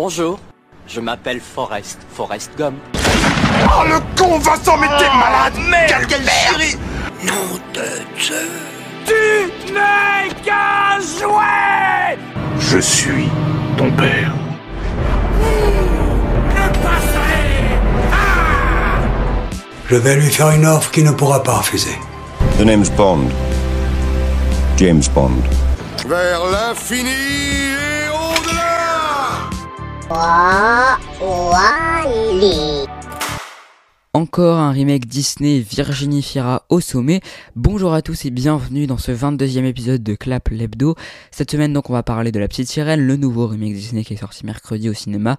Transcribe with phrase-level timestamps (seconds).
[0.00, 0.38] Bonjour,
[0.86, 2.74] je m'appelle Forrest, Forrest Gum.
[2.94, 6.76] Oh le con Vincent, mais t'es malade Merde, quelle chérie
[7.24, 8.48] Nom de Dieu
[9.04, 12.16] Tu n'es qu'un jouet
[12.60, 13.28] Je suis
[13.76, 14.32] ton père.
[19.90, 21.98] Je vais lui faire une offre qu'il ne pourra pas refuser.
[22.56, 23.30] The name's Bond.
[24.76, 25.42] James Bond.
[26.06, 27.67] Vers l'infini
[30.10, 32.06] 我我爱
[32.40, 32.87] 你。
[34.14, 37.20] Encore un remake Disney Virginie Fira au sommet.
[37.56, 40.94] Bonjour à tous et bienvenue dans ce 22e épisode de Clap l'Hebdo.
[41.30, 44.14] Cette semaine donc on va parler de La Petite Sirène, le nouveau remake Disney qui
[44.14, 45.36] est sorti mercredi au cinéma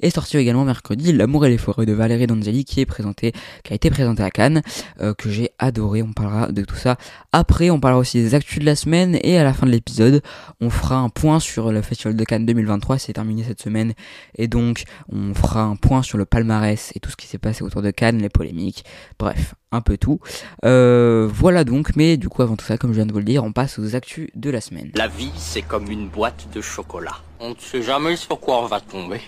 [0.00, 3.32] et sorti également mercredi L'amour et les forêts de Valérie Donzelli qui est présenté,
[3.64, 4.62] qui a été présenté à Cannes,
[5.00, 6.02] euh, que j'ai adoré.
[6.02, 6.98] On parlera de tout ça
[7.32, 7.70] après.
[7.70, 10.22] On parlera aussi des actus de la semaine et à la fin de l'épisode
[10.60, 12.98] on fera un point sur le Festival de Cannes 2023.
[12.98, 13.94] C'est terminé cette semaine
[14.38, 17.64] et donc on fera un point sur le palmarès et tout ce qui s'est passé
[17.64, 18.84] autour de Cannes les polémiques,
[19.18, 20.20] bref, un peu tout.
[20.64, 23.24] Euh, voilà donc, mais du coup avant tout ça, comme je viens de vous le
[23.24, 24.90] dire, on passe aux actus de la semaine.
[24.94, 27.16] La vie, c'est comme une boîte de chocolat.
[27.40, 29.20] On ne sait jamais sur quoi on va tomber.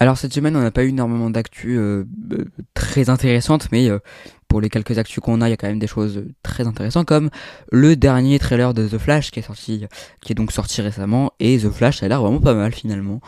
[0.00, 2.06] Alors cette semaine, on n'a pas eu énormément d'actus euh,
[2.72, 3.98] très intéressantes, mais euh,
[4.48, 7.06] pour les quelques actus qu'on a, il y a quand même des choses très intéressantes,
[7.06, 7.28] comme
[7.70, 9.84] le dernier trailer de The Flash qui est sorti,
[10.22, 13.20] qui est donc sorti récemment, et The Flash, ça a l'air vraiment pas mal finalement.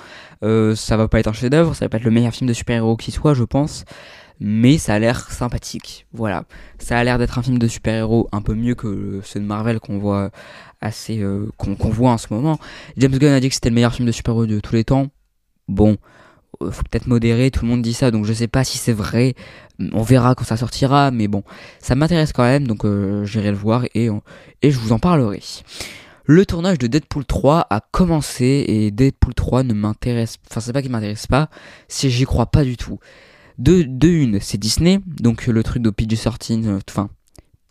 [0.42, 2.54] Euh, ça va pas être un chef-d'œuvre, ça va pas être le meilleur film de
[2.54, 3.84] super-héros qui soit, je pense,
[4.40, 6.06] mais ça a l'air sympathique.
[6.14, 6.44] Voilà,
[6.78, 9.78] ça a l'air d'être un film de super-héros un peu mieux que ceux de Marvel
[9.78, 10.30] qu'on voit
[10.80, 12.58] assez, euh, qu'on voit en ce moment.
[12.96, 15.08] James Gunn a dit que c'était le meilleur film de super-héros de tous les temps.
[15.68, 15.98] Bon,
[16.70, 19.34] faut peut-être modérer, tout le monde dit ça, donc je sais pas si c'est vrai,
[19.92, 21.42] on verra quand ça sortira, mais bon,
[21.80, 24.08] ça m'intéresse quand même, donc euh, j'irai le voir et,
[24.62, 25.40] et je vous en parlerai.
[26.24, 30.82] Le tournage de Deadpool 3 a commencé et Deadpool 3 ne m'intéresse, enfin c'est pas
[30.82, 31.50] qu'il m'intéresse pas,
[31.88, 32.98] c'est j'y crois pas du tout.
[33.58, 36.78] De, de une, c'est Disney, donc euh, le truc de PG-13, euh,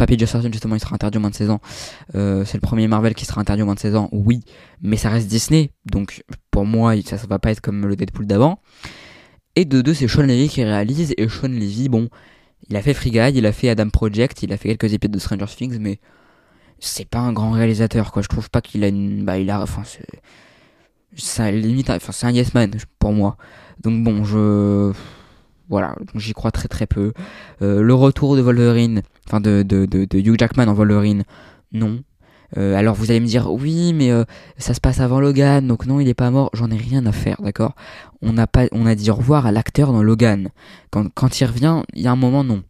[0.06, 1.62] pas PG-13 justement, il sera interdit au moins de 16 ans.
[2.16, 4.42] Euh, c'est le premier Marvel qui sera interdit au moins de 16 ans, oui,
[4.82, 8.26] mais ça reste Disney, donc pour moi ça, ça va pas être comme le Deadpool
[8.26, 8.60] d'avant.
[9.56, 12.10] Et de deux, c'est Sean Levy qui réalise, et Sean Levy, bon,
[12.70, 15.20] il a fait Free il a fait Adam Project, il a fait quelques épisodes de
[15.20, 16.00] Stranger Things, mais
[16.80, 18.22] c'est pas un grand réalisateur, quoi.
[18.22, 22.32] Je trouve pas qu'il a une, bah, il a, enfin, c'est, limite, enfin, c'est un
[22.32, 23.38] yes man pour moi.
[23.84, 24.94] Donc bon, je,
[25.72, 27.14] voilà, donc j'y crois très très peu.
[27.62, 31.24] Euh, le retour de Wolverine, enfin de, de, de, Hugh Jackman en Wolverine,
[31.72, 32.04] non.
[32.58, 34.26] Euh, alors vous allez me dire oui mais euh,
[34.58, 37.14] ça se passe avant Logan donc non il est pas mort j'en ai rien à
[37.14, 37.76] faire d'accord
[38.22, 40.50] on a pas on a dit au revoir à l'acteur dans Logan
[40.90, 42.62] quand, quand il revient il y a un moment non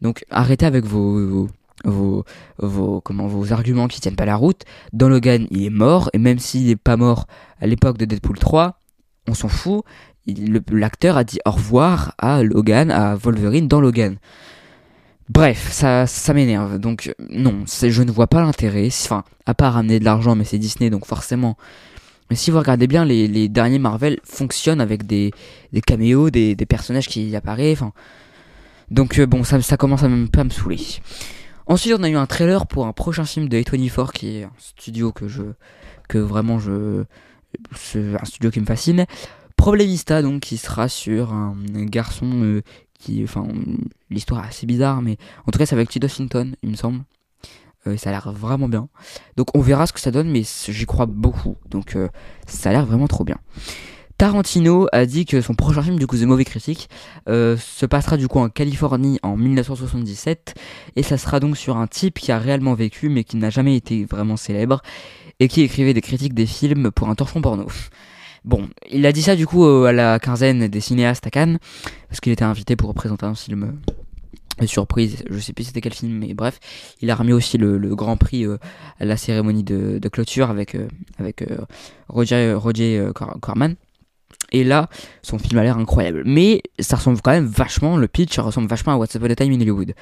[0.00, 1.48] donc arrêtez avec vos,
[1.84, 2.24] vos
[2.58, 4.64] vos, comment, vos arguments qui tiennent pas la route.
[4.92, 7.26] Dans Logan, il est mort, et même s'il est pas mort
[7.60, 8.80] à l'époque de Deadpool 3,
[9.28, 9.84] on s'en fout.
[10.70, 14.16] L'acteur a dit au revoir à Logan, à Wolverine dans Logan.
[15.28, 16.78] Bref, ça, ça m'énerve.
[16.78, 18.88] Donc, non, je ne vois pas l'intérêt.
[18.88, 21.56] Enfin, à part ramener de l'argent, mais c'est Disney, donc forcément.
[22.30, 25.32] Mais si vous regardez bien, les, derniers Marvel fonctionnent avec des,
[25.86, 27.82] caméos, des, personnages qui apparaissent.
[28.90, 30.80] Donc, euh, bon, ça, commence à peu à me saouler.
[31.66, 34.52] Ensuite, on a eu un trailer pour un prochain film de A24, qui est un
[34.58, 35.42] studio que je.
[36.08, 37.04] que vraiment je.
[37.94, 39.04] Un studio qui me fascine.
[39.58, 41.54] Problemista, donc, qui sera sur un
[41.84, 42.62] garçon euh,
[42.98, 43.22] qui.
[43.22, 43.46] Enfin,
[44.08, 47.00] l'histoire est assez bizarre, mais en tout cas, c'est avec Tilda Swinton, il me semble.
[47.86, 48.88] Euh, ça a l'air vraiment bien.
[49.36, 51.56] Donc, on verra ce que ça donne, mais j'y crois beaucoup.
[51.70, 52.08] Donc, euh,
[52.46, 53.36] ça a l'air vraiment trop bien.
[54.16, 56.88] Tarantino a dit que son prochain film, du coup, The Movie Critic,
[57.28, 60.54] euh, se passera du coup en Californie en 1977
[60.96, 63.76] et ça sera donc sur un type qui a réellement vécu mais qui n'a jamais
[63.76, 64.82] été vraiment célèbre
[65.38, 67.68] et qui écrivait des critiques des films pour un torchon porno.
[68.44, 71.58] Bon, il a dit ça du coup euh, à la quinzaine des cinéastes à Cannes
[72.08, 73.78] parce qu'il était invité pour présenter un film
[74.62, 76.58] euh, surprise, je sais plus c'était quel film mais bref,
[77.00, 78.58] il a remis aussi le, grand prix euh,
[79.00, 80.76] à la cérémonie de, clôture avec,
[81.18, 81.44] avec
[82.08, 83.74] Roger, Roger Cor- Corman.
[84.50, 84.88] Et là,
[85.22, 86.22] son film a l'air incroyable.
[86.24, 89.52] Mais ça ressemble quand même vachement, le pitch ressemble vachement à What's Upon a Time
[89.52, 89.94] in Hollywood.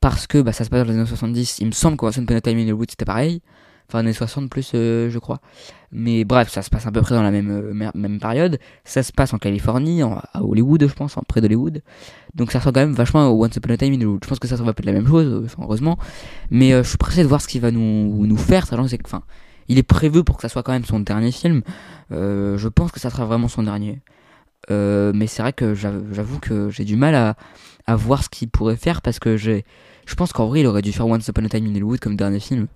[0.00, 1.58] Parce que bah, ça se passe dans les années 70.
[1.58, 3.42] Il me semble que What's a Time in Hollywood c'était pareil.
[3.88, 5.40] Enfin, années 60 plus, euh, je crois.
[5.92, 8.58] Mais bref, ça se passe à peu près dans la même, euh, même période.
[8.84, 11.80] Ça se passe en Californie, à Hollywood, je pense, en près d'Hollywood.
[12.34, 14.20] Donc ça ressemble quand même vachement à Once Upon a Time in Hollywood.
[14.22, 15.96] Je pense que ça, ça va pas être la même chose, euh, heureusement.
[16.50, 19.00] Mais je suis pressé de voir ce qu'il va nous, nous faire, sachant que c'est
[19.06, 19.22] enfin,
[19.68, 21.62] il est prévu pour que ça soit quand même son dernier film.
[22.10, 24.02] Je pense que ça sera vraiment son dernier.
[24.68, 27.36] Mais c'est vrai que j'avoue que j'ai du mal à,
[27.86, 29.62] à voir ce qu'il pourrait faire parce que je
[30.16, 32.40] pense qu'en vrai il aurait dû faire Once Upon a Time in Hollywood comme dernier
[32.40, 32.66] film.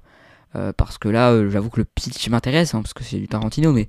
[0.54, 3.28] Euh, parce que là, euh, j'avoue que le pitch m'intéresse, hein, parce que c'est du
[3.28, 3.88] Tarantino, mais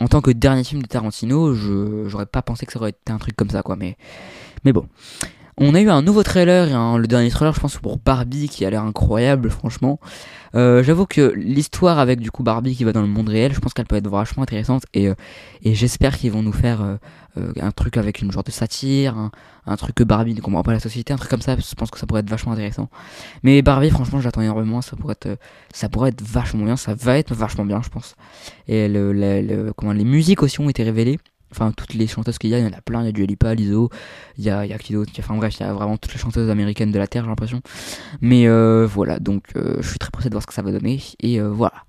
[0.00, 3.12] en tant que dernier film de Tarantino, je j'aurais pas pensé que ça aurait été
[3.12, 3.76] un truc comme ça, quoi.
[3.76, 3.96] Mais,
[4.64, 4.88] mais bon.
[5.58, 8.64] On a eu un nouveau trailer, et le dernier trailer, je pense, pour Barbie, qui
[8.64, 10.00] a l'air incroyable, franchement.
[10.54, 13.60] Euh, J'avoue que l'histoire avec du coup Barbie qui va dans le monde réel, je
[13.60, 15.14] pense qu'elle peut être vachement intéressante, et, euh,
[15.64, 16.80] j'espère qu'ils vont nous faire
[17.36, 19.30] euh, un truc avec une genre de satire,
[19.66, 21.54] un, truc que Barbie ne comprend pas la société, un truc comme ça.
[21.56, 22.88] Je pense que ça pourrait être vachement intéressant.
[23.42, 24.82] Mais Barbie, franchement, j'attends énormément.
[24.82, 25.38] Ça pourrait être,
[25.72, 26.76] ça pourrait être vachement bien.
[26.76, 28.16] Ça va être vachement bien, je pense.
[28.68, 31.18] Et le- comment les musiques aussi ont été révélées.
[31.52, 33.02] Enfin, toutes les chanteuses qu'il y a, il y en a plein.
[33.02, 33.90] Il y a du Lipa, Lizzo,
[34.38, 36.12] il y a, il y a qui d'autre Enfin bref, il y a vraiment toutes
[36.12, 37.60] les chanteuses américaines de la Terre, j'ai l'impression.
[38.20, 40.72] Mais euh, voilà, donc euh, je suis très pressé de voir ce que ça va
[40.72, 41.00] donner.
[41.20, 41.84] Et euh, voilà.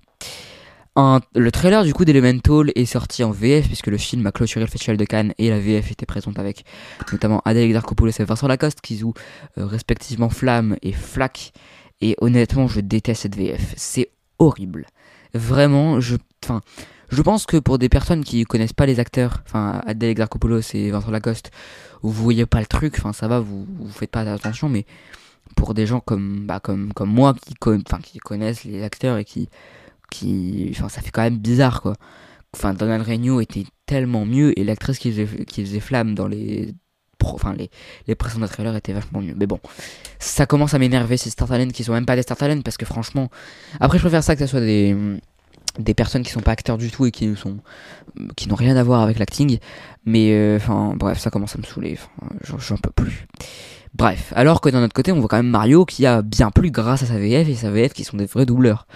[1.34, 4.70] Le trailer du coup d'Elemental est sorti en VF puisque le film a clôturé le
[4.70, 6.64] Festival de Cannes et la VF était présente avec
[7.10, 9.14] notamment Adèle Exarchopoulos et Vincent Lacoste qui jouent
[9.56, 11.52] respectivement Flamme et Flack.
[12.00, 13.74] Et honnêtement, je déteste cette VF.
[13.76, 14.86] C'est horrible.
[15.34, 16.60] Vraiment, je, enfin,
[17.10, 20.90] je pense que pour des personnes qui connaissent pas les acteurs, enfin Adèle Exarchopoulos et
[20.90, 21.50] Vincent Lacoste,
[22.02, 24.86] vous voyez pas le truc, enfin ça va, vous, vous faites pas attention, mais
[25.56, 29.24] pour des gens comme, bah, comme, comme moi qui, enfin, qui connaissent les acteurs et
[29.24, 29.48] qui,
[30.10, 31.94] qui, enfin ça fait quand même bizarre quoi.
[32.54, 36.74] Enfin Donald Regnault était tellement mieux et l'actrice qui faisait, qui faisait Flamme dans les
[37.32, 37.70] enfin les,
[38.06, 39.34] les précédents trailers étaient vachement mieux.
[39.36, 39.58] Mais bon,
[40.18, 42.76] ça commence à m'énerver ces Star Talent qui sont même pas des Star Talent parce
[42.76, 43.30] que franchement,
[43.80, 44.94] après je préfère ça que ce soit des
[45.78, 47.58] des personnes qui sont pas acteurs du tout et qui sont
[48.36, 49.58] qui n'ont rien à voir avec l'acting.
[50.04, 51.98] Mais euh, enfin bref ça commence à me saouler.
[52.42, 53.26] J'en- peux plus.
[53.94, 54.32] Bref.
[54.36, 57.02] Alors que d'un autre côté on voit quand même Mario qui a bien plus grâce
[57.02, 58.86] à sa VF et sa VF qui sont des vrais doubleurs.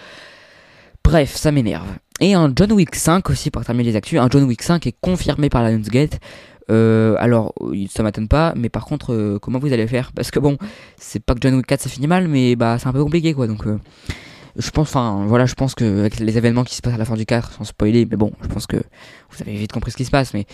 [1.04, 1.88] Bref ça m'énerve.
[2.20, 4.18] Et un John Wick 5 aussi pour terminer les actus.
[4.20, 6.18] Un John Wick 5 est confirmé par Lionsgate.
[6.70, 10.12] Euh, alors il- ça m'étonne pas mais par contre euh, comment vous allez faire?
[10.12, 10.58] Parce que bon
[10.98, 13.32] c'est pas que John Wick 4 ça finit mal mais bah c'est un peu compliqué
[13.32, 13.78] quoi donc euh,
[14.58, 17.14] je pense, enfin, voilà, je pense que les événements qui se passent à la fin
[17.14, 20.04] du 4, sans spoiler, mais bon, je pense que vous avez vite compris ce qui
[20.04, 20.46] se passe, mais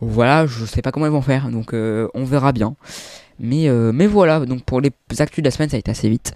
[0.00, 2.76] voilà, je sais pas comment ils vont faire, donc euh, on verra bien.
[3.40, 6.08] Mais, euh, mais voilà, donc pour les actus de la semaine, ça a été assez
[6.08, 6.32] vite.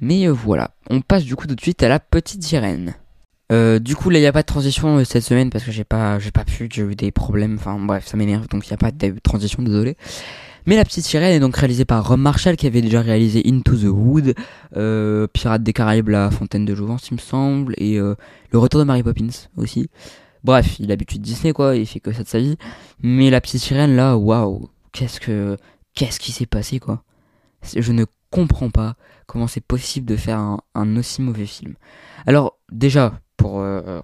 [0.00, 2.94] Mais euh, voilà, on passe du coup tout de suite à la petite sirène.
[3.80, 6.20] Du coup, là, il n'y a pas de transition cette semaine parce que j'ai pas,
[6.20, 8.76] j'ai pas pu, j'ai eu des problèmes, enfin bref, ça m'énerve, donc il n'y a
[8.76, 9.96] pas de transition, désolé.
[10.66, 13.76] Mais La Petite Sirène est donc réalisée par Rom Marshall qui avait déjà réalisé Into
[13.76, 14.34] the Wood,
[14.76, 18.14] euh, Pirates des Caraïbes, La Fontaine de Jouvence, il me semble, et euh,
[18.52, 19.88] Le Retour de Mary Poppins aussi.
[20.44, 22.56] Bref, il a l'habitude de Disney quoi, il fait que ça de sa vie.
[23.02, 25.56] Mais La Petite Sirène là, waouh, qu'est-ce que,
[25.94, 27.04] qu'est-ce qui s'est passé quoi
[27.62, 28.96] Je ne comprends pas
[29.26, 31.74] comment c'est possible de faire un, un aussi mauvais film.
[32.26, 34.00] Alors déjà, pour euh,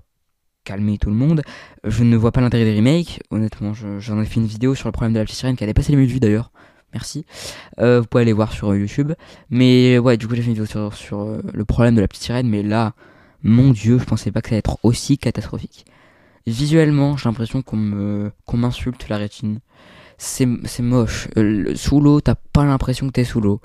[0.66, 1.40] calmer tout le monde,
[1.84, 3.20] je ne vois pas l'intérêt des remakes.
[3.30, 5.64] Honnêtement, je- j'en ai fait une vidéo sur le problème de la petite sirène qui
[5.64, 6.50] a dépassé les 1000 vues d'ailleurs.
[6.92, 7.24] Merci.
[7.78, 9.12] Euh, vous pouvez aller voir sur euh, YouTube.
[9.50, 12.22] Mais ouais, du coup, j'ai fait une vidéo sur, euh, le problème de la petite
[12.24, 12.48] sirène.
[12.48, 12.94] Mais là,
[13.42, 15.84] mon dieu, je pensais pas que ça allait être aussi catastrophique.
[16.46, 17.76] Visuellement, j'ai l'impression qu'on
[18.54, 19.60] m'insulte la rétine.
[20.18, 20.46] C'est
[20.80, 21.28] moche.
[21.74, 23.60] Sous l'eau, t'as pas l'impression que t'es sous l'eau.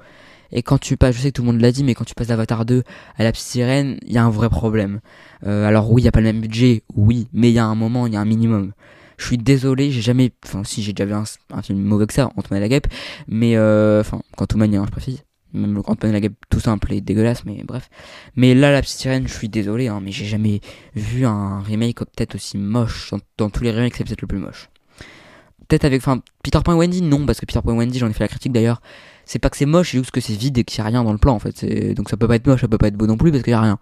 [0.51, 2.13] Et quand tu passes, je sais que tout le monde l'a dit, mais quand tu
[2.13, 2.83] passes d'Avatar 2
[3.17, 4.99] à la petite sirène, il y a un vrai problème.
[5.45, 7.65] Euh, alors oui, il y a pas le même budget, oui, mais il y a
[7.65, 8.73] un moment, il y a un minimum.
[9.17, 12.31] Je suis désolé, j'ai jamais, enfin si j'ai déjà vu un, film mauvais que ça,
[12.37, 12.87] Ant-Man la Guêpe,
[13.27, 15.23] mais euh, enfin Quantumania, hein, je précise.
[15.53, 17.89] Même le Ant-Man la Guêpe, tout simple et dégueulasse, mais bref.
[18.35, 20.61] Mais là, la petite sirène, je suis désolé, hein, mais j'ai jamais
[20.95, 23.11] vu un remake peut-être aussi moche.
[23.11, 24.69] Dans, dans tous les remakes, c'est peut-être le plus moche.
[25.67, 28.09] Peut-être avec, enfin, Peter Pan et Wendy, non, parce que Peter Pan et Wendy, j'en
[28.09, 28.81] ai fait la critique d'ailleurs.
[29.25, 31.03] C'est pas que c'est moche, c'est juste que c'est vide et qu'il y a rien
[31.03, 31.65] dans le plan en fait.
[31.93, 33.51] Donc ça peut pas être moche, ça peut pas être beau non plus parce qu'il
[33.51, 33.79] y a rien.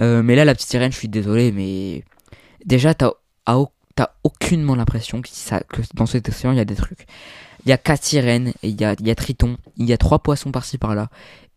[0.00, 2.04] Euh, mais là, la petite sirène, je suis désolé, mais
[2.64, 3.10] déjà, t'as
[4.24, 5.28] aucunement l'impression que,
[5.94, 7.06] dans cet océan, il y a des trucs.
[7.64, 10.18] Il y a quatre sirènes, il y a, y a Triton, il y a trois
[10.18, 11.08] poissons par-ci par-là,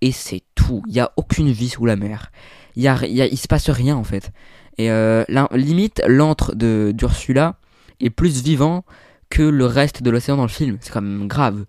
[0.01, 0.81] et c'est tout.
[0.87, 2.31] Il y a aucune vie sous la mer.
[2.75, 4.31] Il y a, y se passe rien en fait.
[4.77, 7.55] Et euh, là, limite, l'antre d'Ursula
[7.99, 8.85] est plus vivant
[9.29, 10.77] que le reste de l'océan dans le film.
[10.81, 11.65] C'est quand même grave.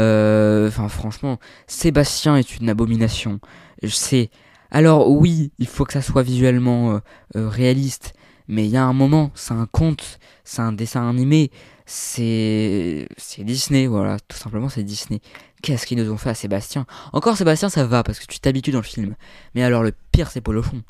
[0.00, 3.40] Euh, Enfin, franchement, Sébastien est une abomination.
[3.82, 4.30] Je sais.
[4.70, 6.98] Alors oui, il faut que ça soit visuellement euh,
[7.36, 8.12] euh, réaliste,
[8.48, 11.50] mais il y a un moment, c'est un conte, c'est un dessin animé,
[11.86, 15.20] c'est c'est Disney, voilà, tout simplement c'est Disney.
[15.62, 16.86] Qu'est-ce qu'ils nous ont fait à Sébastien?
[17.12, 19.16] Encore Sébastien, ça va parce que tu t'habitues dans le film.
[19.54, 20.82] Mais alors le pire, c'est Polochon.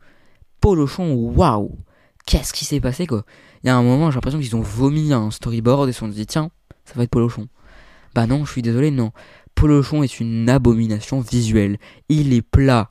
[0.60, 1.78] Polochon, waouh
[2.26, 3.24] Qu'est-ce qui s'est passé quoi?
[3.62, 6.08] Il y a un moment, j'ai l'impression qu'ils ont vomi un storyboard et se sont
[6.08, 6.50] dit tiens,
[6.84, 7.48] ça va être Polochon.
[8.14, 9.12] Bah non, je suis désolé, non.
[9.54, 11.78] Polochon est une abomination visuelle.
[12.08, 12.90] Il est plat.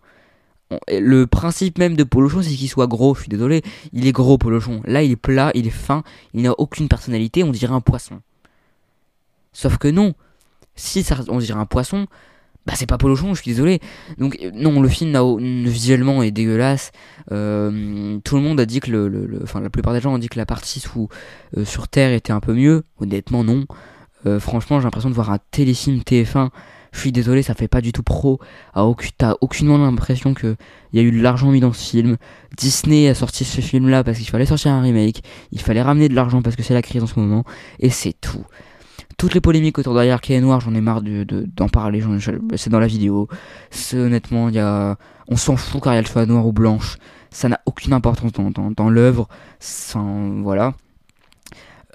[0.90, 3.16] Le principe même de Polochon, c'est qu'il soit gros.
[3.16, 3.62] Je suis désolé.
[3.94, 4.82] Il est gros, Polochon.
[4.86, 6.04] Là, il est plat, il est fin.
[6.34, 7.44] Il n'a aucune personnalité.
[7.44, 8.22] On dirait un poisson.
[9.54, 10.14] Sauf que non.
[10.76, 12.06] Si ça, on dirait un poisson,
[12.68, 13.80] bah c'est pas Polochon, je suis désolé.
[14.18, 16.92] Donc non, le film visuellement est dégueulasse.
[17.32, 20.38] Euh, tout le monde a dit que le, la plupart des gens ont dit que
[20.38, 21.08] la partie sous
[21.64, 22.84] sur Terre était un peu mieux.
[23.00, 23.66] Honnêtement non.
[24.40, 26.50] Franchement j'ai l'impression de voir un téléfilm TF1
[26.98, 28.40] je suis désolé, ça fait pas du tout pro.
[29.18, 30.56] T'as aucunement l'impression qu'il
[30.94, 32.18] y a eu de l'argent mis dans ce film.
[32.58, 35.22] Disney a sorti ce film-là parce qu'il fallait sortir un remake.
[35.52, 37.44] Il fallait ramener de l'argent parce que c'est la crise en ce moment.
[37.80, 38.44] Et c'est tout.
[39.18, 42.04] Toutes les polémiques autour qui est noir, j'en ai marre d'en de, d'en parler.
[42.56, 43.28] C'est dans la vidéo.
[43.94, 44.60] Honnêtement, y
[45.30, 46.98] on s'en fout qu'Ariel soit noire ou blanche.
[47.30, 49.28] Ça n'a aucune importance dans, dans l'œuvre.
[50.42, 50.74] Voilà.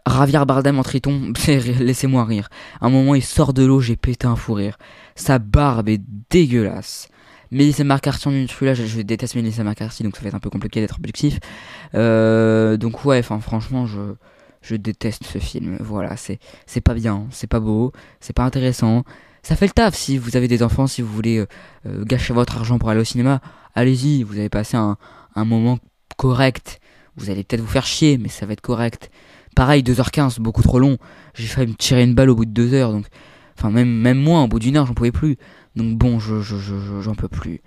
[0.05, 2.49] Ravière Bardem en triton, laissez-moi rire.
[2.81, 4.77] À un moment, il sort de l'eau, j'ai pété un fou rire.
[5.15, 7.09] Sa barbe est dégueulasse.
[7.53, 10.49] Mélissa McCarthy en une là, je, déteste Mélissa McCarthy, donc ça va être un peu
[10.49, 11.39] compliqué d'être objectif.
[11.95, 14.15] Euh, donc ouais, enfin franchement, je,
[14.63, 15.77] je déteste ce film.
[15.81, 19.05] Voilà, c'est c'est pas bien, c'est pas beau, c'est pas intéressant.
[19.43, 21.47] Ça fait le taf si vous avez des enfants, si vous voulez euh,
[21.87, 23.41] euh, gâcher votre argent pour aller au cinéma,
[23.75, 24.97] allez-y, vous avez passé un,
[25.35, 25.79] un moment
[26.17, 26.81] correct.
[27.17, 29.11] Vous allez peut-être vous faire chier, mais ça va être correct.
[29.55, 30.99] Pareil, 2h15, beaucoup trop long.
[31.35, 32.93] J'ai failli me tirer une balle au bout de 2 heures.
[32.93, 33.07] Donc,
[33.59, 35.37] enfin, même, même moi, au bout d'une heure, j'en pouvais plus.
[35.77, 37.61] Donc, bon, je, je, je, j'en peux plus.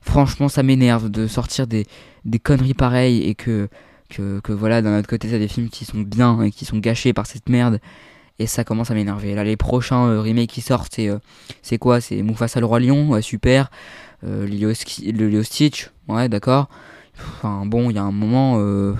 [0.00, 1.86] Franchement, ça m'énerve de sortir des,
[2.24, 3.68] des conneries pareilles et que,
[4.08, 6.78] que, que voilà, d'un autre côté, t'as des films qui sont bien et qui sont
[6.78, 7.80] gâchés par cette merde.
[8.40, 9.34] Et ça commence à m'énerver.
[9.34, 11.18] Là, les prochains euh, remakes qui sortent, c'est, euh,
[11.62, 12.00] c'est quoi?
[12.00, 13.70] C'est Mufasa le Roi Lion, ouais, super.
[14.24, 16.68] Euh, le Stitch, ouais, d'accord.
[17.20, 18.94] Enfin, bon, il y a un moment, euh,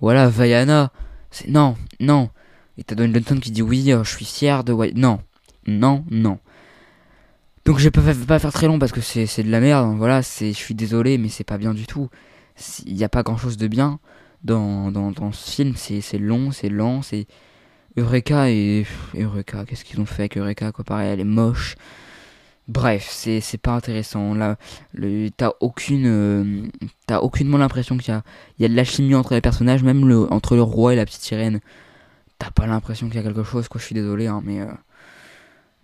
[0.00, 0.90] voilà, Vaiana.
[1.48, 2.30] Non, non.
[2.76, 4.72] Et t'as Dwayne Johnson qui dit oui, euh, je suis fier de.
[4.94, 5.20] Non,
[5.66, 6.38] non, non.
[7.64, 9.96] Donc je peux pas faire très long parce que c'est de la merde.
[9.98, 12.08] Voilà, je suis désolé, mais c'est pas bien du tout.
[12.86, 13.98] Il n'y a pas grand chose de bien
[14.42, 15.74] dans, dans, dans ce film.
[15.76, 17.26] C'est long, c'est lent, c'est.
[17.96, 18.86] Eureka et.
[19.16, 21.76] Eureka, qu'est-ce qu'ils ont fait avec Eureka quoi Pareil, elle est moche.
[22.68, 24.34] Bref, c'est pas intéressant.
[24.34, 24.56] Là,
[25.38, 26.68] t'as aucune, euh,
[27.06, 28.22] t'as aucunement l'impression qu'il y a,
[28.58, 31.06] y a de la chimie entre les personnages, même le, entre le roi et la
[31.06, 31.60] petite sirène.
[32.38, 33.80] T'as pas l'impression qu'il y a quelque chose, quoi.
[33.80, 34.66] Je suis désolé, hein, mais, euh,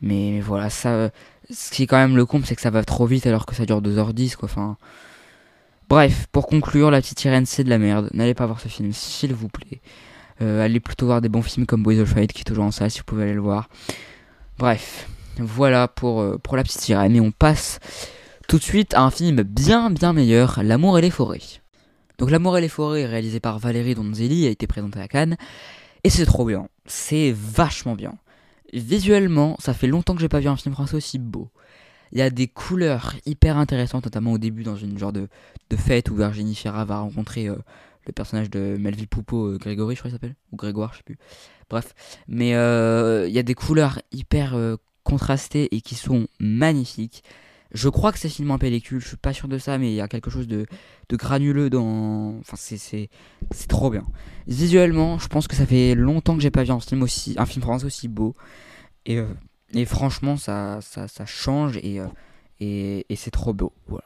[0.02, 1.10] mais voilà, ça,
[1.50, 3.54] ce qui est quand même le comble, c'est que ça va trop vite alors que
[3.54, 4.48] ça dure 2h10, quoi.
[4.50, 4.76] Enfin,
[5.88, 8.10] bref, pour conclure, la petite sirène, c'est de la merde.
[8.12, 9.80] N'allez pas voir ce film, s'il vous plaît.
[10.42, 12.72] Euh, allez plutôt voir des bons films comme Boys of Fight, qui est toujours en
[12.72, 13.70] salle, si vous pouvez aller le voir.
[14.58, 15.08] Bref.
[15.38, 17.16] Voilà pour, euh, pour la petite sirène.
[17.16, 17.80] Et on passe
[18.48, 21.40] tout de suite à un film bien bien meilleur, L'amour et les forêts.
[22.18, 25.36] Donc L'amour et les forêts, réalisé par Valérie Donzelli, a été présenté à Cannes.
[26.04, 26.68] Et c'est trop bien.
[26.86, 28.14] C'est vachement bien.
[28.72, 31.50] Visuellement, ça fait longtemps que j'ai pas vu un film français aussi beau.
[32.12, 35.28] Il y a des couleurs hyper intéressantes, notamment au début dans une genre de,
[35.70, 37.56] de fête où Virginie Fira va rencontrer euh,
[38.06, 41.02] le personnage de Melville Poupeau, euh, Grégory je crois qu'il s'appelle, ou Grégoire, je sais
[41.04, 41.18] plus.
[41.70, 41.94] Bref,
[42.28, 44.54] mais il y a des couleurs hyper
[45.04, 47.22] contrastés et qui sont magnifiques.
[47.72, 49.94] Je crois que c'est filmé en pellicule, je suis pas sûr de ça, mais il
[49.94, 50.64] y a quelque chose de,
[51.08, 52.36] de granuleux dans.
[52.38, 53.08] Enfin, c'est
[53.68, 54.04] trop bien.
[54.46, 57.46] Visuellement, je pense que ça fait longtemps que j'ai pas vu un film, aussi, un
[57.46, 58.34] film français aussi beau.
[59.06, 59.26] Et, euh,
[59.72, 62.06] et franchement, ça, ça, ça change et, euh,
[62.60, 63.72] et, et c'est trop beau.
[63.88, 64.04] Voilà.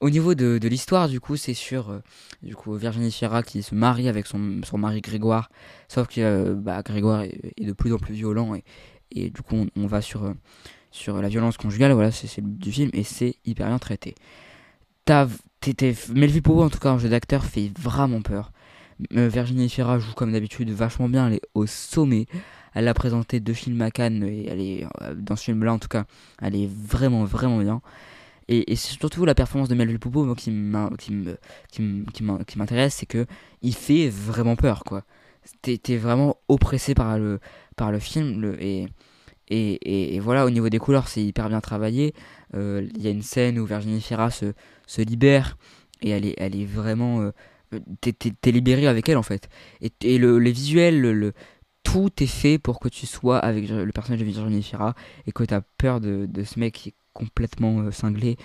[0.00, 2.00] Au niveau de, de l'histoire, du coup, c'est sur euh,
[2.42, 5.48] du coup, Virginie Fira qui se marie avec son, son mari Grégoire.
[5.88, 8.64] Sauf que bah, Grégoire est, est, de plus en plus violent et,
[9.14, 10.34] et du coup on, va sur, euh,
[10.90, 14.14] sur la violence conjugale, voilà, c'est le but du film, et c'est hyper bien traité.
[16.14, 18.52] Melville Powo, en tout cas, en jeu d'acteur, fait vraiment peur.
[19.16, 22.26] Euh, Virginie Fira joue comme d'habitude vachement bien, elle est au sommet.
[22.74, 25.78] Elle a présenté deux films à Cannes, et elle est, euh, dans ce film-là en
[25.78, 26.04] tout cas,
[26.40, 27.80] elle est vraiment, vraiment bien.
[28.48, 30.50] Et, c'est surtout la performance de Melville Poupeau qui
[32.56, 33.26] m'intéresse, c'est que
[33.62, 35.04] il fait vraiment peur, quoi.
[35.62, 37.38] T'es vraiment oppressé par le,
[37.76, 38.86] par le film, et,
[39.48, 42.14] et, et, voilà, au niveau des couleurs, c'est hyper bien travaillé.
[42.54, 44.52] Euh, il y a une scène où Virginie Fira se,
[44.86, 45.56] se libère
[46.02, 47.20] et elle est, elle est vraiment.
[47.20, 47.32] Euh,
[48.00, 49.48] T'es libéré avec elle en fait.
[49.80, 51.32] Et, et le, les visuels, le,
[51.82, 54.94] tout est fait pour que tu sois avec le personnage de Virginie Fira
[55.26, 58.36] et que tu as peur de, de, ce mec qui est complètement euh, cinglé.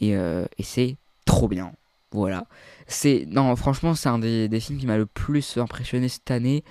[0.00, 1.72] Et, euh, et c'est trop bien.
[2.12, 2.46] Voilà.
[2.86, 6.64] C'est non, franchement, c'est un des, des, films qui m'a le plus impressionné cette année.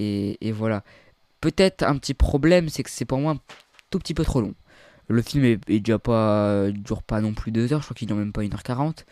[0.00, 0.82] Et, voilà.
[1.40, 3.40] Peut-être un petit problème, c'est que c'est pour moi un
[3.90, 4.54] tout petit peu trop long.
[5.08, 8.16] Le film est, déjà pas dure pas non plus 2 heures, je crois qu'il dure
[8.16, 9.04] même pas 1h40.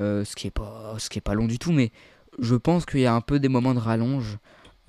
[0.00, 1.90] Euh, ce qui est pas long du tout mais
[2.38, 4.36] je pense qu'il y a un peu des moments de rallonge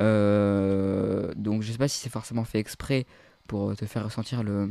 [0.01, 3.05] euh, donc je sais pas si c'est forcément fait exprès
[3.47, 4.69] pour te faire ressentir le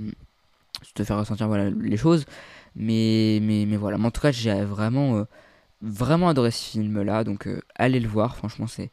[0.95, 2.27] te faire ressentir voilà les choses
[2.75, 5.25] mais mais voilà mais en tout cas j'ai vraiment euh,
[5.81, 8.91] vraiment adoré ce film là donc allez le voir franchement c'est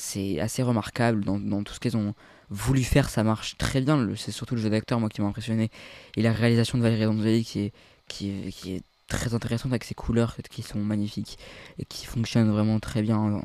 [0.00, 2.14] c'est assez remarquable dans, tout ce qu'elles ont
[2.48, 4.08] voulu faire, ça marche très bien.
[4.16, 5.70] C'est surtout le jeu d'acteur, moi, qui m'a impressionné.
[6.16, 7.44] Et la réalisation de Valérie Donzelli
[8.08, 11.36] qui est, très intéressante avec ses couleurs qui sont magnifiques
[11.80, 13.42] et qui fonctionnent vraiment très bien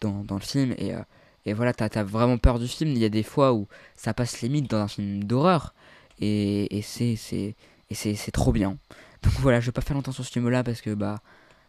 [0.00, 0.74] dans, le film.
[0.78, 2.90] Et, euh, voilà, t'as as vraiment peur du film.
[2.90, 5.74] Il y a des fois où ça passe limite dans un film d'horreur.
[6.20, 8.76] Et, et c'est trop bien.
[9.22, 11.20] Donc voilà, je vais pas faire longtemps sur ce film-là parce que, bah,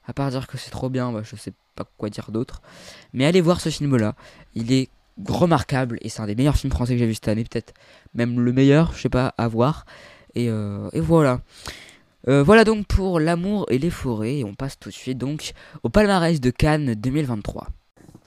[0.08, 2.62] à part dire que c'est trop bien, bah, je sais pas quoi dire d'autre.
[3.14, 4.16] Mais allez voir ce film-là.
[4.56, 4.90] Il est
[5.28, 7.74] remarquable et c'est un des meilleurs films français que j'ai vu cette année, peut-être
[8.14, 9.86] même le meilleur, je sais pas, à voir.
[10.34, 11.42] Et, euh, voilà.
[12.28, 14.40] Euh, voilà donc pour L'amour et les forêts.
[14.40, 17.68] Et on passe tout de suite donc au palmarès de Cannes 2023.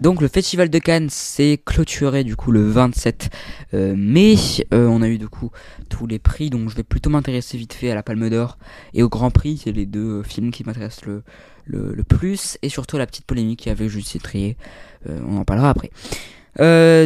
[0.01, 3.31] Donc le festival de Cannes s'est clôturé du coup le 27
[3.75, 4.35] euh, mai.
[4.73, 5.51] Euh, on a eu du coup
[5.91, 8.57] tous les prix, donc je vais plutôt m'intéresser vite fait à la Palme d'Or
[8.95, 12.97] et au Grand Prix, c'est les deux euh, films qui m'intéressent le, plus, et surtout
[12.97, 14.57] la petite polémique qu'il y avait juste Trier.
[15.09, 15.91] Euh, on en parlera après.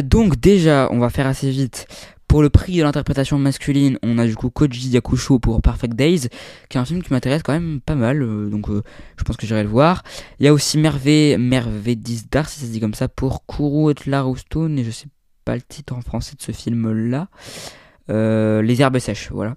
[0.01, 1.87] Donc déjà, on va faire assez vite.
[2.27, 6.27] Pour le prix de l'interprétation masculine, on a du coup Koji Yakusho pour Perfect Days,
[6.69, 8.81] qui est un film qui m'intéresse quand même pas mal, euh, donc euh,
[9.17, 10.03] je pense que j'irai le voir.
[10.39, 13.91] Il y a aussi Merve, Merve Disdar, si ça se dit comme ça, pour Kuru
[13.91, 15.07] et Stone, et je sais
[15.45, 17.27] pas le titre en français de ce film-là.
[18.09, 19.55] Euh, Les herbes sèches, voilà.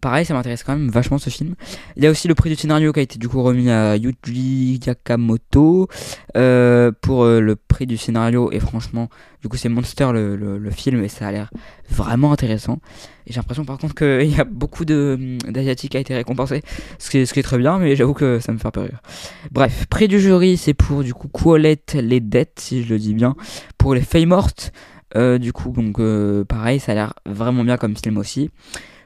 [0.00, 1.56] Pareil, ça m'intéresse quand même vachement ce film.
[1.96, 3.96] Il y a aussi le prix du scénario qui a été du coup remis à
[3.96, 5.88] Yuji Yakamoto
[6.36, 8.50] euh, pour euh, le prix du scénario.
[8.52, 9.10] Et franchement,
[9.42, 11.50] du coup, c'est Monster le, le, film et ça a l'air
[11.90, 12.78] vraiment intéressant.
[13.26, 16.62] Et j'ai l'impression par contre qu'il y a beaucoup de d'asiatiques qui a été récompensé,
[16.98, 18.70] ce qui, est, ce qui est très bien, mais j'avoue que ça me fait un
[18.70, 19.02] peu rire.
[19.50, 23.12] Bref, prix du jury, c'est pour du coup Colette les dettes, si je le dis
[23.12, 23.34] bien,
[23.76, 24.72] pour les feuilles mortes.
[25.16, 26.00] Euh, du coup, donc
[26.46, 28.50] pareil, ça a l'air vraiment bien comme film aussi.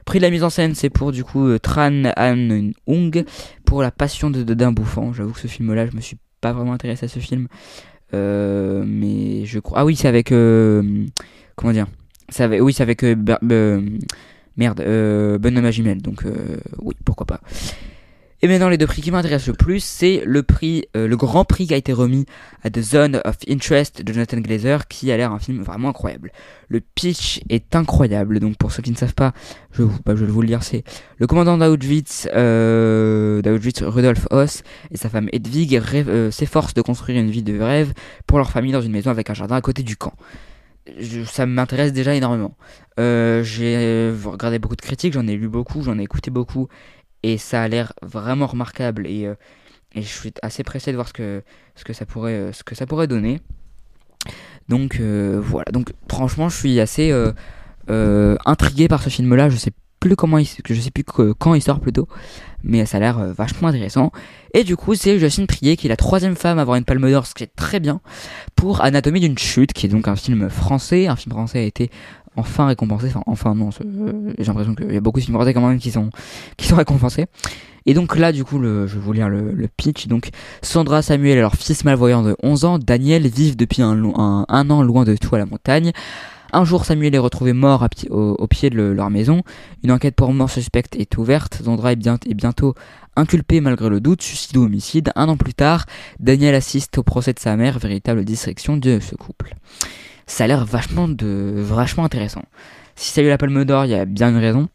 [0.05, 3.25] Prix de la mise en scène, c'est pour du coup euh, Tran Han Hung
[3.65, 5.13] pour La Passion de, d'un bouffant.
[5.13, 7.47] J'avoue que ce film-là, je me suis pas vraiment intéressé à ce film,
[8.13, 9.79] euh, mais je crois.
[9.79, 11.05] Ah oui, c'est avec euh,
[11.55, 11.87] comment dire
[12.39, 13.15] oui, c'est avec euh,
[13.51, 13.81] euh,
[14.57, 16.01] merde euh, Benoît Magimel.
[16.01, 16.23] Donc
[16.79, 17.41] oui, pourquoi pas.
[18.45, 21.45] Et maintenant, les deux prix qui m'intéressent le plus, c'est le prix, euh, le grand
[21.45, 22.27] prix qui a été remis
[22.61, 26.31] à The Zone of Interest de Jonathan Glazer, qui a l'air un film vraiment incroyable.
[26.67, 29.33] Le pitch est incroyable, donc pour ceux qui ne savent pas,
[29.71, 30.83] je, bah, vais vous le lire, c'est
[31.17, 33.41] le commandant d'Auschwitz, euh,
[33.81, 37.93] Rudolf Hoss, et sa femme Hedwig euh, s'efforcent de construire une vie de rêve
[38.27, 40.13] pour leur famille dans une maison avec un jardin à côté du camp.
[41.25, 42.55] Ça m'intéresse déjà énormément.
[42.99, 46.67] Euh, j'ai regardé beaucoup de critiques, j'en ai lu beaucoup, j'en ai écouté beaucoup,
[47.25, 49.33] et ça a l'air vraiment remarquable et, euh,
[49.95, 53.41] et je suis assez pressé de voir ce que, ça, pourrait, donner.
[54.69, 59.57] Donc euh, voilà, donc franchement je suis assez euh, intrigué par ce film là, je
[59.57, 59.71] sais
[60.07, 62.07] plus comment il, je sais plus quand il sort plutôt,
[62.63, 64.11] mais ça a l'air euh, vachement intéressant.
[64.53, 67.09] Et du coup c'est Justine Trier qui est la troisième femme à avoir une palme
[67.09, 68.01] d'or, ce qui est très bien,
[68.55, 71.89] pour Anatomie d'une chute, qui est donc un film français, un film français a été
[72.35, 75.67] enfin récompensé, enfin non, euh, j'ai l'impression qu'il y a beaucoup de films français quand
[75.67, 76.09] même qui sont,
[76.57, 77.25] qui sont récompensés.
[77.87, 80.07] Et donc là, du coup, je vais vous lire le, pitch.
[80.07, 80.29] Donc,
[80.63, 85.03] Sandra, Samuel leur fils malvoyant de 11 ans, Daniel, vivent depuis un, un an loin
[85.03, 85.91] de tout à la montagne.
[86.55, 89.41] Un jour, Samuel est retrouvé mort au, pied de le- leur maison.
[89.83, 91.61] Une enquête pour mort suspecte est ouverte.
[91.65, 92.75] Sandra est, bien, est bientôt
[93.17, 95.11] inculpée malgré le doute, suicide ou homicide.
[95.17, 95.85] Un an plus tard,
[96.21, 99.53] Daniel assiste au procès de sa mère, véritable dissection de ce couple.
[100.27, 102.43] Ça a l'air vachement, de, vachement intéressant.
[102.95, 104.69] Si ça a eu la palme d'or, il y a bien une raison.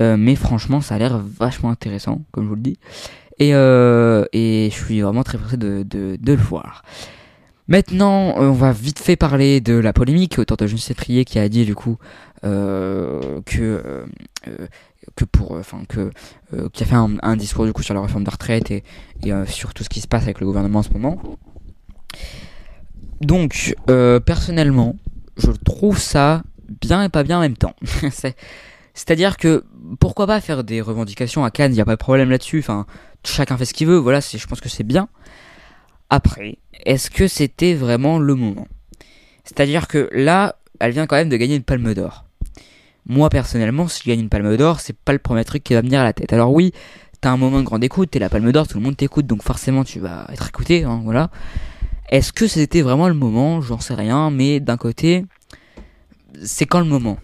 [0.00, 2.78] Euh, mais franchement, ça a l'air vachement intéressant, comme je vous le dis.
[3.38, 6.82] Et, euh, je suis vraiment très pressé de, de le voir.
[7.70, 11.38] Maintenant, euh, on va vite fait parler de la polémique autour de Justine Trier qui
[11.38, 11.98] a dit du coup
[12.42, 14.66] euh, que euh,
[15.14, 16.10] que pour enfin que
[16.72, 18.82] qui a fait un, discours du coup sur la réforme de retraite et,
[19.46, 21.22] sur tout ce qui se passe avec le gouvernement en ce moment.
[23.20, 23.76] Donc,
[24.26, 24.96] personnellement,
[25.36, 26.42] je trouve ça
[26.80, 27.74] bien et pas bien en même temps.
[28.10, 28.36] C'est-
[28.94, 29.64] C'est-à-dire que
[30.00, 32.86] pourquoi pas faire des revendications à Cannes, il n'y a pas de problème là-dessus, enfin,
[33.24, 35.08] chacun fait ce qu'il veut, voilà, je pense que c'est bien.
[36.10, 38.66] Après, est-ce que c'était vraiment le moment?
[39.44, 42.24] C'est-à-dire que là, elle vient quand même de gagner une palme d'or.
[43.06, 45.82] Moi, personnellement, si je gagne une palme d'or, c'est pas le premier truc qui va
[45.82, 46.32] me venir à la tête.
[46.32, 46.72] Alors oui,
[47.20, 49.42] t'as un moment de grande écoute, t'es la palme d'or, tout le monde t'écoute, donc
[49.42, 51.30] forcément tu vas être écouté, hein, voilà.
[52.10, 53.60] Est-ce que c'était vraiment le moment?
[53.60, 55.24] J'en sais rien, mais d'un côté,
[56.42, 57.18] c'est quand le moment?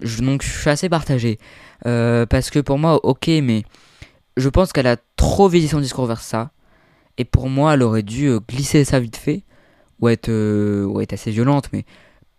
[0.00, 1.38] Je, suis assez partagé.
[1.86, 3.62] Euh, parce que pour moi, ok, mais
[4.36, 6.50] je pense qu'elle a trop visé son discours vers ça.
[7.18, 9.44] Et pour moi, elle aurait dû euh, glisser ça vite fait,
[10.00, 11.84] ou être, euh, ou être assez violente, mais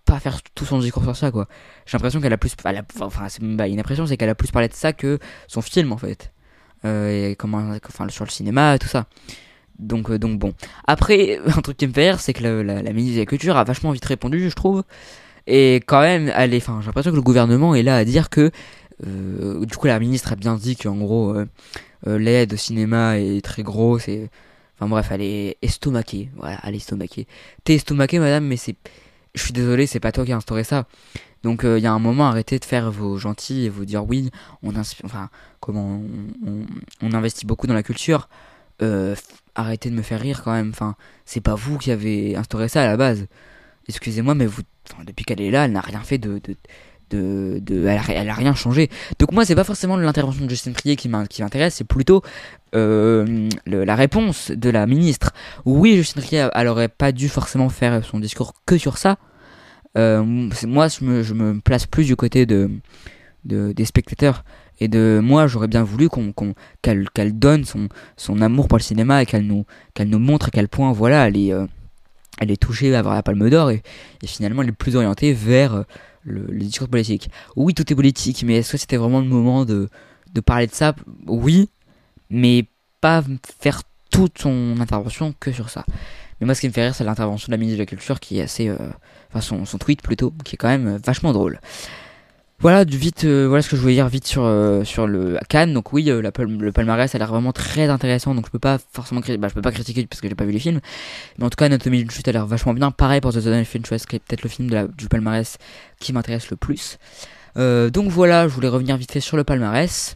[0.05, 1.47] pas faire tout son discours sur ça, quoi.
[1.85, 2.51] J'ai l'impression qu'elle a plus.
[2.99, 6.33] enfin, une impression, c'est qu'elle a plus parlé de ça que son film, en fait.
[6.85, 9.05] Euh, et comment, enfin, sur le cinéma, tout ça.
[9.79, 10.53] Donc, donc bon.
[10.87, 13.63] Après, un truc qui me fait rire, c'est que la, ministre de la Culture a
[13.63, 14.83] vachement vite répondu, je trouve.
[15.47, 18.51] Et quand même, elle j'ai l'impression que le gouvernement est là à dire que,
[19.01, 21.35] du coup, la ministre a bien dit qu'en gros,
[22.05, 24.29] l'aide au cinéma est très grosse et,
[24.87, 26.29] bref, elle est estomaquée.
[26.35, 27.27] Voilà, elle est estomaquée.
[27.63, 28.75] T'es estomaquée, madame, mais c'est,
[29.35, 30.87] je suis désolé, c'est pas toi qui as instauré ça.
[31.43, 34.29] Donc, il y a un moment, arrêtez de faire vos gentils et vous dire oui,
[34.63, 36.01] on, enfin, comment,
[37.01, 38.29] on, investit beaucoup dans la culture.
[38.81, 39.15] Euh,
[39.55, 40.69] arrêtez de me faire rire quand même.
[40.69, 43.27] Enfin, c'est pas vous qui avez instauré ça à la base.
[43.89, 44.61] Excusez-moi, mais vous,
[45.05, 46.39] depuis qu'elle est là, elle n'a rien fait de,
[47.09, 48.89] de, de, elle, a, a, rien changé.
[49.19, 52.21] Donc moi, c'est pas forcément l'intervention de Justine Trier qui m'intéresse, c'est plutôt
[52.75, 55.31] euh, la réponse de la ministre.
[55.65, 59.17] Oui, Justine Trier, elle aurait pas dû forcément faire son discours que sur ça.
[59.97, 60.23] Euh,
[60.65, 62.71] moi, je me, place plus du côté de,
[63.45, 64.43] de des spectateurs
[64.79, 68.83] et de moi j'aurais bien voulu qu'on qu qu'elle donne son son amour pour le
[68.83, 71.67] cinéma et qu'elle nous qu'elle nous montre à quel point voilà elle est euh,
[72.39, 73.83] elle est touchée à avoir la Palme d'Or et,
[74.25, 75.85] finalement elle est plus orientée vers
[76.23, 77.29] le, le, discours politique.
[77.55, 79.89] Oui, tout est politique, mais est-ce que c'était vraiment le moment de
[80.33, 80.95] de parler de ça?
[81.27, 81.69] Oui,
[82.33, 82.65] mais
[83.01, 83.23] pas
[83.59, 85.85] faire toute son intervention que sur ça.
[86.39, 88.19] Mais moi, ce qui me fait rire, c'est l'intervention de la ministre de la Culture
[88.19, 88.77] qui est assez, euh,
[89.29, 91.59] enfin son, son tweet plutôt, qui est quand même vachement drôle.
[92.63, 95.73] Voilà, vite, euh, voilà ce que je voulais dire vite sur euh, sur le Cannes.
[95.73, 98.33] Donc oui, euh, le palmarès a l'air vraiment très intéressant.
[98.35, 100.53] Donc je peux pas forcément, bah, je peux pas critiquer parce que j'ai pas vu
[100.53, 100.79] les films.
[101.37, 102.89] Mais en tout cas, Anatomie d'une chute a l'air vachement bien.
[102.91, 105.57] Pareil pour The Zone Choice, qui est peut-être le film du palmarès
[105.99, 106.99] qui m'intéresse le plus.
[107.57, 110.15] donc voilà, je voulais revenir vite fait sur le palmarès.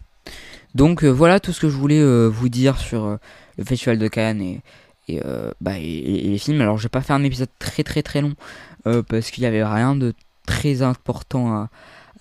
[0.78, 3.18] Donc voilà tout ce que je voulais vous dire sur
[3.58, 4.60] le festival de Cannes
[5.08, 5.22] et
[5.60, 6.62] bah, les films.
[6.62, 8.36] Alors je vais pas faire un épisode très très très long
[8.84, 10.14] parce qu'il y avait rien de
[10.46, 11.70] très important à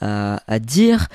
[0.01, 1.09] à, dire.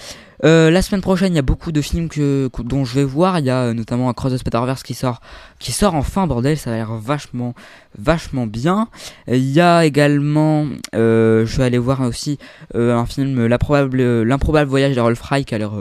[0.44, 3.40] Euh, la semaine prochaine, il y a beaucoup de films que, dont je vais voir.
[3.40, 5.22] Il y a euh, notamment Across the Spider-Verse qui sort,
[5.60, 7.54] qui sort enfin, bordel, ça a l'air vachement,
[7.98, 8.88] vachement bien.
[9.28, 12.40] Il y a également, euh, je vais aller voir aussi
[12.74, 15.74] un film, l'improbable voyage d'Harold Fry qui a l'air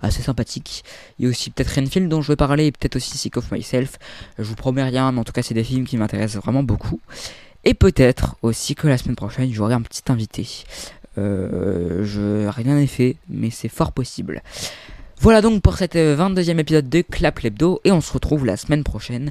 [0.00, 0.84] assez sympathique.
[1.18, 3.50] Il y a aussi peut-être Renfield dont je vais parler et peut-être aussi Sick of
[3.50, 3.98] Myself.
[4.38, 7.00] Je vous promets rien, mais en tout cas, c'est des films qui m'intéressent vraiment beaucoup.
[7.64, 10.46] Et peut-être aussi que la semaine prochaine, j'aurai un petit invité.
[11.18, 14.42] Euh, je rien n'est fait, mais c'est fort possible.
[15.20, 18.84] Voilà donc pour cet 22e épisode de Clap Lebdo et on se retrouve la semaine
[18.84, 19.30] prochaine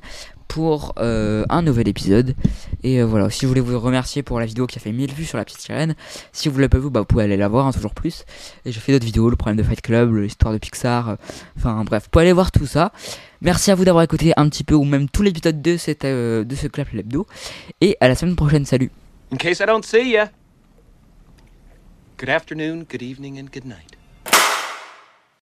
[0.53, 2.35] pour euh, un nouvel épisode.
[2.83, 5.11] Et euh, voilà, si je voulais vous remercier pour la vidéo qui a fait 1000
[5.11, 5.95] vues sur la petite sirène,
[6.31, 8.23] si vous l'avez pas vu, bah, vous pouvez aller la voir, hein, toujours plus.
[8.63, 11.15] Et j'ai fait d'autres vidéos, le problème de Fight Club, l'histoire de Pixar, euh,
[11.57, 12.91] enfin bref, vous pouvez aller voir tout ça.
[13.41, 16.43] Merci à vous d'avoir écouté un petit peu ou même tout l'épisode de, cette, euh,
[16.43, 17.25] de ce Clap Lebdo.
[17.81, 18.91] Et à la semaine prochaine, salut.
[22.23, 23.97] Good afternoon, good evening, and good night.